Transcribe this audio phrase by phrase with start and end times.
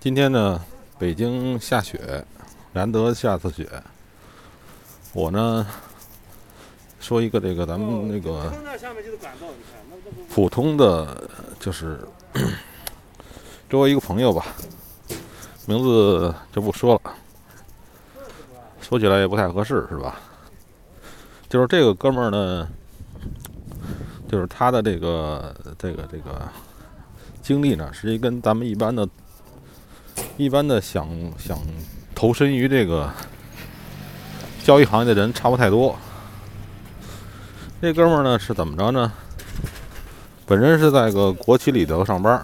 [0.00, 0.64] 今天呢，
[0.96, 2.24] 北京下雪，
[2.72, 3.68] 难得下次雪。
[5.12, 5.66] 我呢，
[7.00, 8.52] 说一个这个咱们那个
[10.32, 11.98] 普通的，就是
[13.68, 14.46] 周围一个朋友吧，
[15.66, 17.12] 名字就不说了，
[18.80, 20.20] 说起来也不太合适，是吧？
[21.48, 22.68] 就是这个哥们儿呢，
[24.28, 26.48] 就是他的这个这个这个
[27.42, 29.08] 经历呢，实际跟咱们一般的。
[30.38, 31.58] 一般的想想
[32.14, 33.10] 投身于这个
[34.62, 35.96] 交易行业的人差不太多。
[37.82, 39.12] 这哥们儿呢是怎么着呢？
[40.46, 42.40] 本身是在个国企里头上班，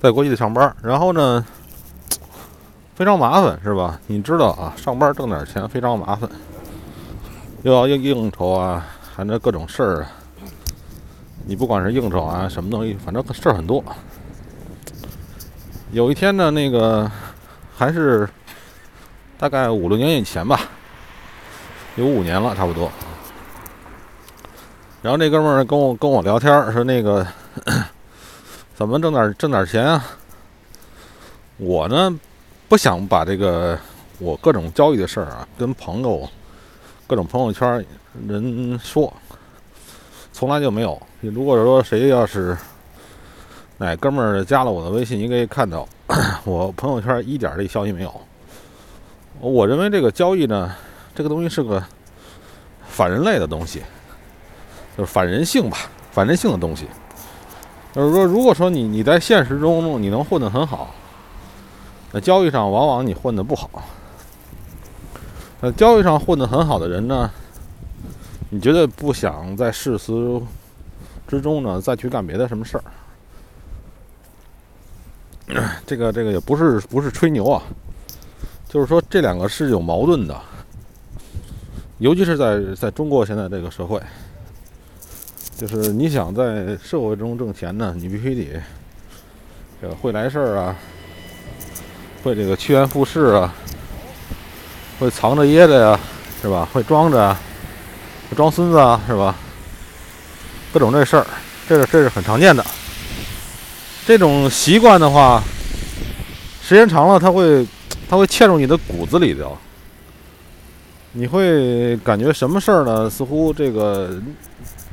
[0.00, 1.44] 在国企里上班，然后呢
[2.94, 4.00] 非常麻烦，是吧？
[4.06, 6.30] 你知道啊，上班挣点钱非常麻烦，
[7.64, 8.86] 又要应应酬啊，
[9.16, 10.12] 还那各种事儿啊。
[11.44, 13.84] 你不管是应酬啊，什么东西，反正事儿很多。
[15.92, 17.10] 有一天呢，那个
[17.76, 18.26] 还是
[19.36, 20.58] 大概五六年以前吧，
[21.96, 22.90] 有五年了差不多。
[25.02, 27.26] 然后那哥们儿跟我跟我聊天说：“那个
[28.74, 30.02] 怎么挣点挣点钱啊？”
[31.58, 32.18] 我呢
[32.70, 33.78] 不想把这个
[34.18, 36.26] 我各种交易的事儿啊跟朋友
[37.06, 37.84] 各种朋友圈
[38.26, 39.12] 人说，
[40.32, 40.98] 从来就没有。
[41.20, 42.56] 如果说谁要是……
[43.78, 45.88] 哎，哥们儿加了我的微信，你可以看到
[46.44, 48.20] 我朋友圈一点这消息没有。
[49.40, 50.72] 我认为这个交易呢，
[51.14, 51.82] 这个东西是个
[52.86, 53.82] 反人类的东西，
[54.96, 55.78] 就是反人性吧，
[56.12, 56.86] 反人性的东西。
[57.92, 60.94] 就是说，如果说你你在现实中你能混得很好，
[62.12, 63.68] 那交易上往往你混得不好。
[65.60, 67.30] 那交易上混得很好的人呢，
[68.50, 70.46] 你绝对不想在世俗
[71.26, 72.84] 之中呢再去干别的什么事儿。
[75.86, 77.62] 这个这个也不是不是吹牛啊，
[78.68, 80.40] 就是说这两个是有矛盾的，
[81.98, 84.00] 尤其是在在中国现在这个社会，
[85.56, 88.62] 就是你想在社会中挣钱呢，你必须得
[89.80, 90.76] 这个会来事儿啊，
[92.22, 93.54] 会这个趋炎附势啊，
[94.98, 96.00] 会藏着掖着呀，
[96.40, 96.68] 是吧？
[96.72, 97.36] 会装着，
[98.30, 99.34] 会装孙子啊，是吧？
[100.72, 101.26] 各种这事儿，
[101.68, 102.64] 这是这是很常见的。
[104.04, 105.40] 这种习惯的话，
[106.60, 107.64] 时间长了，它会，
[108.08, 109.56] 它会嵌入你的骨子里头。
[111.12, 113.08] 你会感觉什么事儿呢？
[113.08, 114.10] 似乎这个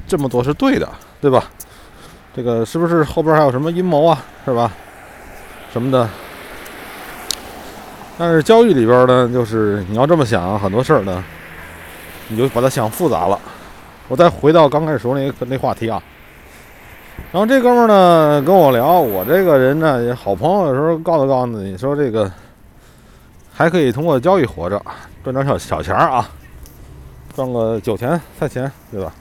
[0.07, 0.87] 这么做是对的，
[1.19, 1.45] 对吧？
[2.35, 4.23] 这个是不是后边还有什么阴谋啊？
[4.45, 4.71] 是吧？
[5.73, 6.07] 什么的？
[8.17, 11.23] 但是交易里边呢，就是你要这么想，很多事儿呢，
[12.27, 13.39] 你就把它想复杂了。
[14.07, 16.01] 我再回到刚开始说那个那话题啊。
[17.31, 22.31] 然后这哥们呢跟我聊，我这个人呢也，好朋友有时候告诉告诉你说这个
[23.53, 24.81] 还可以通过交易活着，
[25.23, 26.27] 赚点小小钱啊，
[27.35, 29.13] 赚个酒钱菜钱，对吧？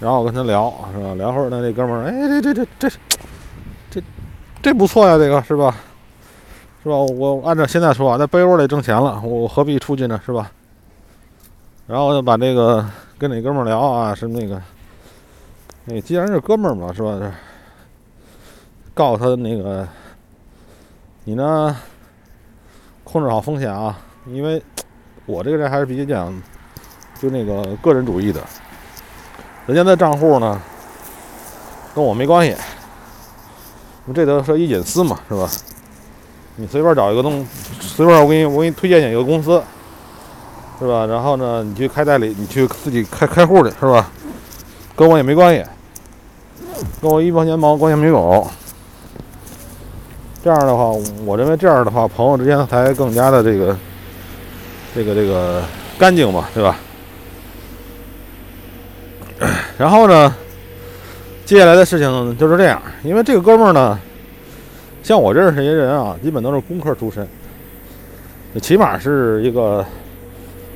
[0.00, 1.14] 然后我跟他聊是吧？
[1.14, 2.90] 聊会儿呢，这哥们儿，哎，这这这这
[3.88, 4.02] 这
[4.60, 5.76] 这不错呀，这个是吧？
[6.82, 6.96] 是吧？
[6.96, 10.20] 我按照现在说啊，在被窝里挣钱了，我何必出去呢？
[10.26, 10.50] 是吧？
[11.86, 12.84] 然后就把这个
[13.16, 14.60] 跟那哥们儿聊啊，是那个。
[15.88, 17.32] 那，既然是哥们儿嘛，是吧？
[18.92, 19.86] 告诉他那个，
[21.22, 21.76] 你呢，
[23.04, 24.60] 控制好风险啊，因为
[25.26, 26.42] 我这个人还是比较讲，
[27.20, 28.42] 就那个个人主义的。
[29.66, 30.60] 人家的账户呢，
[31.94, 32.56] 跟我没关系，
[34.12, 35.48] 这都是一隐私嘛，是吧？
[36.56, 37.46] 你随便找一个东，
[37.80, 39.62] 随便我给你，我给你推荐一个公司，
[40.80, 41.06] 是吧？
[41.06, 44.10] 然后呢，你去开代理，你去自己开开户去，是吧？
[44.96, 45.64] 跟我也没关系。
[47.00, 48.46] 跟我一毛钱毛关系没有，
[50.42, 50.90] 这样的话，
[51.24, 53.76] 我认为这样的话，朋友之间才更加的这个，
[54.94, 55.62] 这个这个
[55.98, 56.76] 干净嘛，对吧？
[59.76, 60.34] 然后呢，
[61.44, 63.98] 接下来的事情就是这样，因为这个哥们儿呢，
[65.02, 67.26] 像我认识这些人啊，基本都是工科出身，
[68.60, 69.84] 起码是一个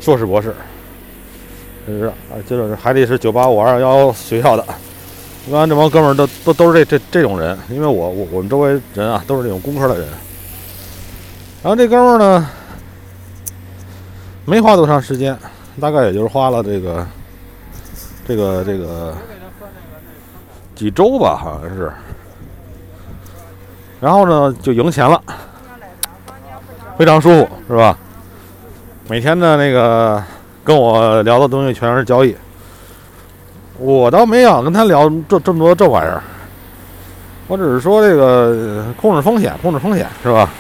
[0.01, 0.55] 硕士博士，
[1.87, 4.65] 是啊，就是还得是九八五二幺幺学校的。
[5.47, 10.09] 一般这帮哥们儿都都都是这这这种人，因为我我我们周围人啊都是这种工科的人。
[11.63, 12.47] 然后这哥们儿呢，
[14.45, 15.37] 没花多长时间，
[15.81, 17.07] 大概也就是花了这个
[18.27, 19.15] 这个这个
[20.75, 21.93] 几周吧，好像是。
[24.01, 25.21] 然后呢，就赢钱了，
[26.97, 27.99] 非常舒服，是吧？
[29.09, 30.23] 每天的那个
[30.63, 32.37] 跟我聊的东西全是交易。
[33.81, 36.23] 我倒没想跟他聊这这么多这玩意儿，
[37.49, 40.51] 我只是说这个控制风险，控制风险是吧？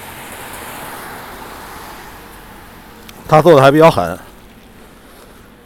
[3.28, 4.18] 他做的还比较狠。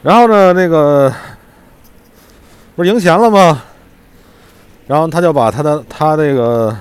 [0.02, 1.10] 然后呢，那个
[2.74, 3.62] 不是赢钱了吗？
[4.88, 6.76] 然后他就把他的他这个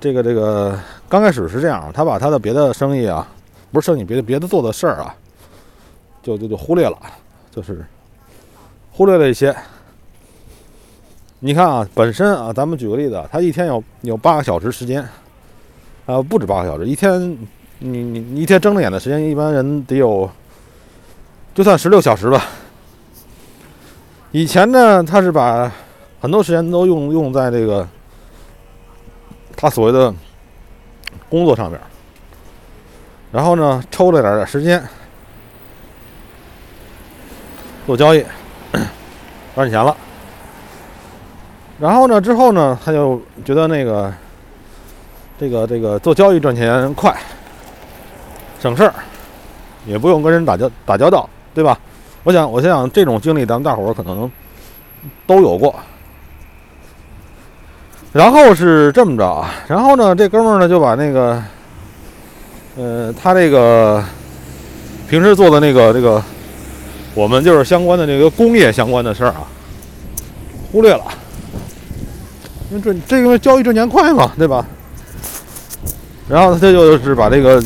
[0.00, 0.76] 这个这个
[1.06, 3.28] 刚开始是这样，他把他的别的生意啊，
[3.70, 5.14] 不是生意，别的别的做的事儿啊，
[6.22, 6.96] 就就就忽略了，
[7.54, 7.84] 就是
[8.98, 9.54] 忽略了一些。
[11.38, 15.00] 你看啊，本身啊，咱们举个例子，他一天有有八个小时时间，
[16.04, 17.30] 啊，不止八个小时，一天
[17.78, 20.28] 你你你一天睁着眼的时间，一般人得有，
[21.54, 22.44] 就算十六小时吧。
[24.32, 25.72] 以前呢，他是把
[26.20, 27.86] 很多时间都用用在这个
[29.54, 30.12] 他所谓的
[31.28, 31.80] 工作上面，
[33.30, 34.82] 然后呢，抽了点点时间
[37.86, 38.24] 做交易，
[39.58, 39.96] 赚钱了。
[41.80, 44.12] 然后呢，之后呢，他就觉得那个，
[45.36, 47.12] 这个这个做交易赚钱快，
[48.60, 48.94] 省事儿，
[49.84, 51.76] 也不用跟人打交打交道，对吧？
[52.22, 54.30] 我想，我想想，这种经历咱们大伙儿可能
[55.26, 55.74] 都有过。
[58.12, 61.42] 然后是这么着啊，然后呢，这哥们儿呢就把那个，
[62.76, 64.04] 呃，他这个
[65.08, 66.22] 平时做的那个这个，
[67.14, 69.42] 我们就是相关的这个工业相关的事儿啊，
[70.70, 71.02] 忽略了。
[72.70, 74.64] 因为这这个交易赚钱快嘛，对吧？
[76.28, 77.62] 然后他就是把这个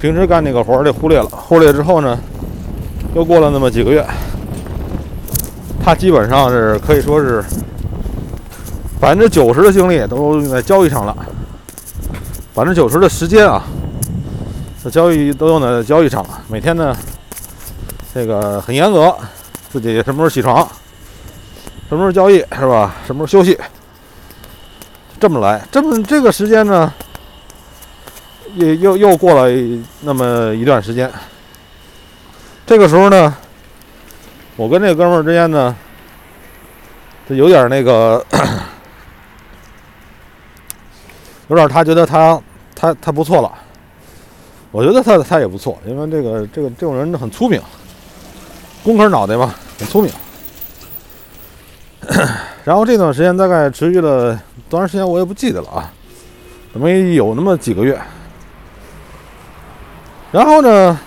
[0.00, 2.18] 平时干那个活儿给忽略了，忽略之后呢，
[3.14, 4.02] 又过了那么几个月，
[5.84, 7.44] 他基本上是可以说是
[8.98, 11.14] 百分之九十的精力都用在交易上了，
[12.54, 13.62] 百分之九十的时间啊，
[14.82, 16.42] 这交易都用在交易上了。
[16.48, 16.96] 每天呢，
[18.12, 19.16] 这个很严格，
[19.70, 20.68] 自己什么时候起床，
[21.88, 22.96] 什么时候交易是吧？
[23.06, 23.58] 什么时候休息？
[25.20, 26.92] 这么来，这么这个时间呢，
[28.54, 29.52] 也又又过了
[30.00, 31.10] 那么一段时间。
[32.66, 33.36] 这个时候呢，
[34.56, 35.76] 我跟这哥们儿之间呢，
[37.28, 38.24] 就有点那个，
[41.48, 42.40] 有点他觉得他
[42.74, 43.52] 他他不错了，
[44.70, 47.60] 我觉得他他也不错，因为这个这个这种人很聪明，
[48.82, 50.12] 工科脑袋嘛，很聪明。
[52.64, 54.38] 然后这段时间大概持续了
[54.68, 55.92] 多长时间，我也不记得了啊，
[56.72, 57.98] 怎么有那么几个月。
[60.32, 60.98] 然后呢，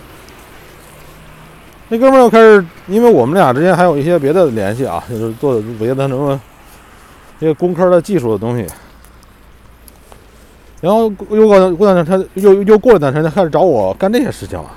[1.89, 6.39] 那哥们儿又开始，因为我们俩之间还有一些别的联系啊，就是做别的什么
[7.39, 8.67] 一些工科的技术的东西。
[10.81, 14.69] 然后又过过两天，他又又过了段时间，开始找我干这些事情了，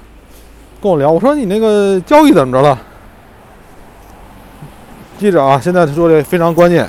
[0.81, 1.11] 跟我聊。
[1.11, 2.78] 我说你那个交易怎么着了？
[5.19, 6.88] 记着啊，现在他说的非常关键。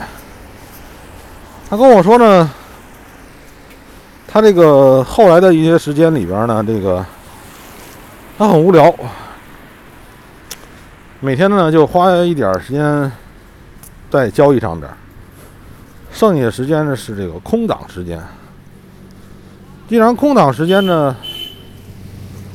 [1.70, 2.50] 他跟我说呢，
[4.28, 7.06] 他这个后来的一些时间里边呢，这个
[8.38, 8.94] 他很无聊，
[11.20, 13.12] 每天呢就花一点时间
[14.10, 14.92] 在交易上边，
[16.12, 18.22] 剩下的时间呢是这个空档时间。
[19.90, 21.16] 既然空档时间呢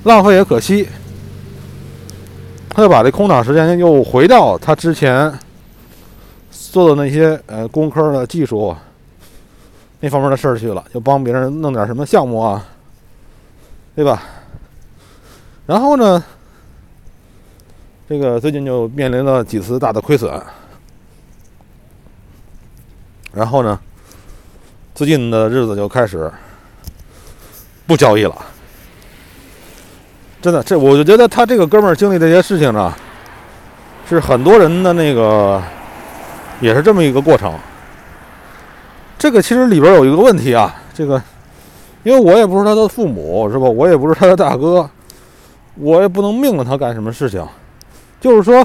[0.05, 0.87] 浪费也可惜，
[2.75, 5.33] 他就把这空档时间又回到他之前。
[6.51, 8.75] 做的那些呃工科的技术
[10.01, 12.67] 那方面的事儿去了，就帮别人弄点什么项目啊，
[13.95, 14.23] 对吧？
[15.67, 16.25] 然后呢，
[18.09, 20.43] 这个最近就面临了几次大的亏损，
[23.35, 23.79] 然后呢，
[24.95, 26.33] 最近的日子就开始
[27.87, 28.35] 不交易了。
[30.43, 32.93] 真的，这我就觉得他这个哥们儿经历这些事情呢，
[34.07, 35.63] 是很多人的那个。
[36.61, 37.53] 也是这么一个过程。
[39.19, 41.21] 这个其实里边有一个问题啊，这个，
[42.05, 43.67] 因为我也不是他的父母，是吧？
[43.69, 44.89] 我也不是他的大哥，
[45.75, 47.45] 我也不能命令他干什么事情。
[48.21, 48.65] 就是说，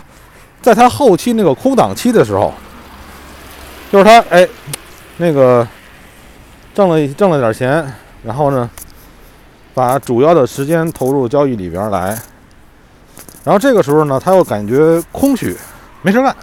[0.62, 2.54] 在他后期那个空档期的时候，
[3.92, 4.48] 就是他哎，
[5.18, 5.68] 那个
[6.76, 7.92] 挣了挣了点钱，
[8.24, 8.70] 然后呢，
[9.78, 12.20] 把主要的时间投入交易里边来，
[13.44, 15.56] 然后这个时候呢，他又感觉空虚，
[16.02, 16.36] 没事干。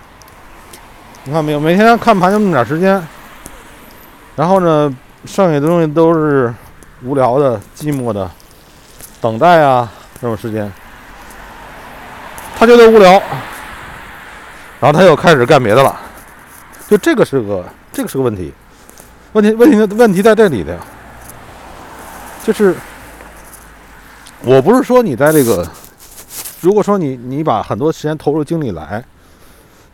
[1.25, 1.59] 你看没有？
[1.59, 3.05] 每天看盘就那么点时间，
[4.37, 4.89] 然后呢，
[5.25, 6.55] 剩下的东西都是
[7.03, 8.31] 无聊的、寂寞的，
[9.21, 10.73] 等待啊这种时间，
[12.57, 13.21] 他觉得无聊，
[14.79, 15.99] 然后他又开始干别的了。
[16.87, 18.55] 就这个是个，这个是个问题。
[19.33, 20.79] 问题问题问题在这里的，
[22.45, 22.77] 就是
[24.47, 25.67] 我不是说你在这个，
[26.61, 29.05] 如果说你你把很多时间投入精力来。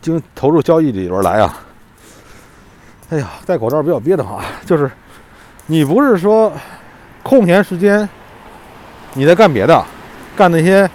[0.01, 1.59] 经投入交易里边来啊，
[3.11, 4.89] 哎呀，戴口罩比较憋得慌，就是
[5.67, 6.51] 你不是说
[7.21, 8.09] 空闲时间
[9.13, 9.85] 你在干别的，
[10.35, 10.89] 干那些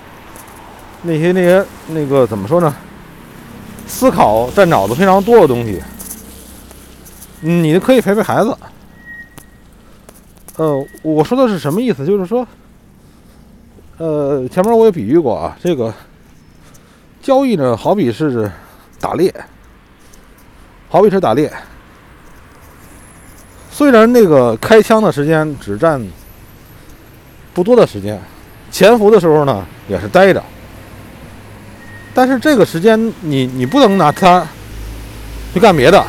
[1.02, 2.74] 那些那些那个怎么说呢？
[3.86, 5.80] 思考占脑子非常多的东西，
[7.38, 8.58] 你可以陪陪孩子。
[10.56, 12.04] 呃，我说的是什么意思？
[12.04, 12.44] 就是说，
[13.98, 15.92] 呃，前面我也比喻过啊，这个
[17.22, 18.50] 交易呢，好比是
[19.00, 19.34] 打猎，
[20.90, 21.50] 好比是打猎。
[23.70, 26.02] 虽然那个开枪的时间只占
[27.54, 28.20] 不多的时间，
[28.70, 30.42] 潜伏的时候呢也是待着，
[32.14, 34.46] 但是这个时间你你不能拿它
[35.54, 36.04] 去干别的，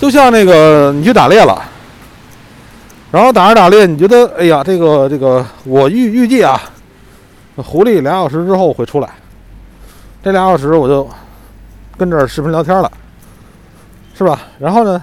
[0.00, 1.62] 就像那个你去打猎了。
[3.10, 6.60] 然后打着打猎，你觉得，哎呀，这个这个，我预预计啊，
[7.56, 9.08] 狐狸俩小时之后会出来。
[10.22, 11.08] 这俩小时我就
[11.96, 12.92] 跟这儿视频聊天了，
[14.16, 14.42] 是吧？
[14.58, 15.02] 然后呢，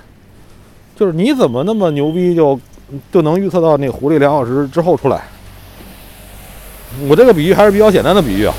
[0.95, 2.59] 就是你怎么那么牛逼，就
[3.11, 5.23] 就能预测到那狐狸俩小时之后出来？
[7.07, 8.53] 我这个比喻还是比较简单的比喻啊。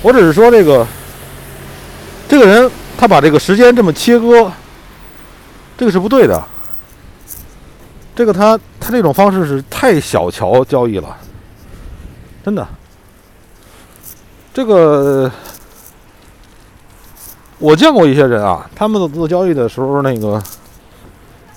[0.00, 0.86] 我只是说这个，
[2.26, 4.50] 这个人他把这个时间这么切割。
[5.76, 6.42] 这个是不对的，
[8.14, 11.16] 这个他他这种方式是太小瞧交易了，
[12.44, 12.66] 真的。
[14.52, 15.28] 这个
[17.58, 20.40] 我见过一些人啊，他们做做交易的时候，那个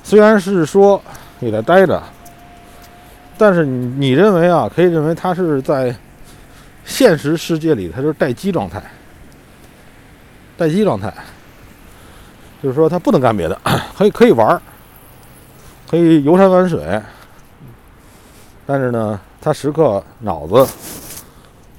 [0.04, 1.00] 虽然是说
[1.40, 2.02] 你在待着，
[3.38, 5.96] 但是你你认为啊，可以认为他是在
[6.86, 8.82] 现实世界里，他就是待机状态，
[10.58, 11.14] 待机状态。
[12.62, 13.60] 就是说，他不能干别的，
[13.96, 14.62] 可以可以玩儿，
[15.90, 17.00] 可以游山玩水，
[18.66, 20.68] 但是呢，他时刻脑子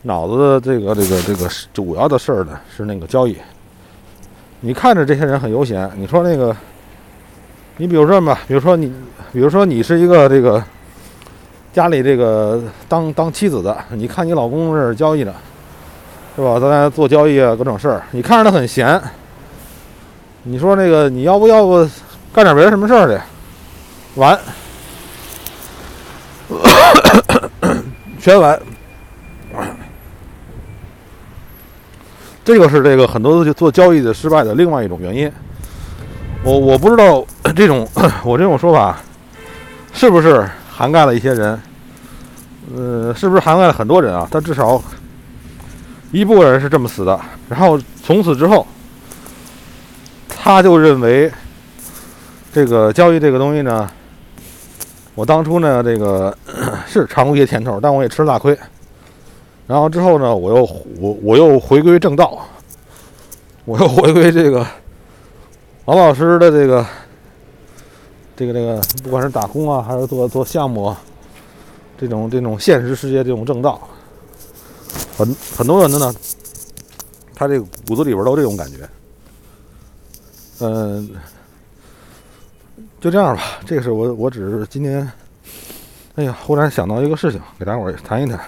[0.02, 3.36] 脑子这个这个这个主要的事儿呢是那个交易。
[4.60, 6.56] 你看着这些人很悠闲，你说那个，
[7.76, 8.92] 你比如说吧，比如说你，
[9.32, 10.62] 比如说你是一个这个
[11.72, 15.34] 家里这个当当妻子的，你看你老公这交易呢，
[16.36, 16.58] 是吧？
[16.60, 19.00] 在那做交易啊，各种事儿，你看着他很闲。
[20.50, 21.86] 你说那个，你要不要不
[22.32, 23.20] 干点别的什么事儿去？
[24.18, 24.40] 完，
[28.18, 28.58] 全完。
[32.42, 35.30] 这个是这个很多做交易的失败的另外一种原因。
[36.42, 37.22] 我我不知道
[37.54, 37.86] 这种
[38.24, 38.98] 我这种说法
[39.92, 41.60] 是不是涵盖了一些人，
[42.74, 44.26] 呃，是不是涵盖了很多人啊？
[44.30, 44.82] 但至少
[46.10, 47.20] 一部分人是这么死的。
[47.50, 48.66] 然后从此之后。
[50.40, 51.30] 他就认为，
[52.52, 53.90] 这个交易这个东西呢，
[55.14, 56.34] 我当初呢，这个
[56.86, 58.58] 是尝过一些甜头，但我也吃了大亏。
[59.66, 60.64] 然后之后呢，我又
[60.98, 62.46] 我我又回归正道，
[63.66, 64.66] 我又回归这个
[65.84, 66.86] 老老实实的这个
[68.34, 70.98] 这个这个，不管是打工啊，还是做做项目啊，
[71.98, 73.78] 这种这种现实世界这种正道，
[75.18, 76.14] 很很多人的呢，
[77.34, 78.88] 他这个骨子里边都这种感觉。
[80.60, 81.10] 嗯，
[83.00, 83.42] 就这样吧。
[83.64, 85.10] 这个是我，我只是今天，
[86.16, 88.40] 哎呀，忽然想到一个事情，给大伙儿谈一谈。